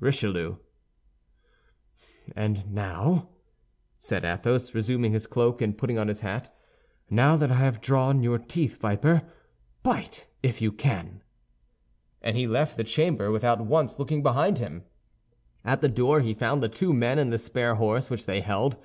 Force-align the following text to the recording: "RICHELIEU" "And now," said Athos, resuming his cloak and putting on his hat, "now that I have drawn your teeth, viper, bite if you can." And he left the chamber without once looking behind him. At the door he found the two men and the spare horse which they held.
"RICHELIEU" 0.00 0.58
"And 2.34 2.72
now," 2.72 3.28
said 3.98 4.24
Athos, 4.24 4.72
resuming 4.74 5.12
his 5.12 5.26
cloak 5.26 5.60
and 5.60 5.76
putting 5.76 5.98
on 5.98 6.08
his 6.08 6.20
hat, 6.20 6.50
"now 7.10 7.36
that 7.36 7.50
I 7.50 7.56
have 7.56 7.82
drawn 7.82 8.22
your 8.22 8.38
teeth, 8.38 8.76
viper, 8.80 9.30
bite 9.82 10.26
if 10.42 10.62
you 10.62 10.72
can." 10.72 11.22
And 12.22 12.34
he 12.34 12.46
left 12.46 12.78
the 12.78 12.84
chamber 12.84 13.30
without 13.30 13.60
once 13.60 13.98
looking 13.98 14.22
behind 14.22 14.58
him. 14.58 14.84
At 15.66 15.82
the 15.82 15.88
door 15.90 16.22
he 16.22 16.32
found 16.32 16.62
the 16.62 16.70
two 16.70 16.94
men 16.94 17.18
and 17.18 17.30
the 17.30 17.36
spare 17.36 17.74
horse 17.74 18.08
which 18.08 18.24
they 18.24 18.40
held. 18.40 18.78